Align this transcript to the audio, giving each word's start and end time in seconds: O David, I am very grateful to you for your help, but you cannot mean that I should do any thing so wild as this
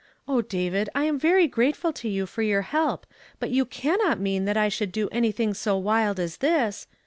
O 0.27 0.41
David, 0.41 0.89
I 0.95 1.03
am 1.03 1.19
very 1.19 1.47
grateful 1.47 1.93
to 1.93 2.09
you 2.09 2.25
for 2.25 2.41
your 2.41 2.63
help, 2.63 3.05
but 3.39 3.51
you 3.51 3.65
cannot 3.65 4.19
mean 4.19 4.45
that 4.45 4.57
I 4.57 4.67
should 4.67 4.91
do 4.91 5.07
any 5.11 5.31
thing 5.31 5.53
so 5.53 5.77
wild 5.77 6.19
as 6.19 6.37
this 6.37 6.87